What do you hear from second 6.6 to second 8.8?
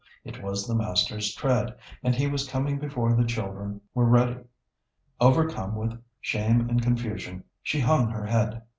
and confusion she hung her head.